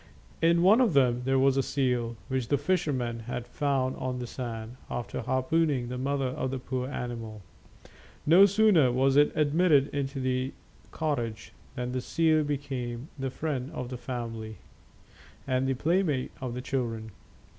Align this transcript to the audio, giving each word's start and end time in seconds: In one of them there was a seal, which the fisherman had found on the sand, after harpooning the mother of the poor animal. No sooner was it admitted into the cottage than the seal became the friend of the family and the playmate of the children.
In 0.41 0.63
one 0.63 0.81
of 0.81 0.93
them 0.95 1.21
there 1.25 1.37
was 1.37 1.57
a 1.57 1.61
seal, 1.61 2.15
which 2.27 2.47
the 2.47 2.57
fisherman 2.57 3.19
had 3.19 3.45
found 3.45 3.95
on 3.97 4.17
the 4.17 4.25
sand, 4.25 4.77
after 4.89 5.21
harpooning 5.21 5.89
the 5.89 5.97
mother 5.99 6.29
of 6.29 6.49
the 6.49 6.57
poor 6.57 6.89
animal. 6.89 7.43
No 8.25 8.47
sooner 8.47 8.91
was 8.91 9.15
it 9.15 9.31
admitted 9.35 9.89
into 9.89 10.19
the 10.19 10.53
cottage 10.89 11.53
than 11.75 11.91
the 11.91 12.01
seal 12.01 12.43
became 12.43 13.09
the 13.19 13.29
friend 13.29 13.69
of 13.75 13.89
the 13.89 13.95
family 13.97 14.57
and 15.45 15.67
the 15.67 15.75
playmate 15.75 16.31
of 16.41 16.55
the 16.55 16.61
children. 16.61 17.11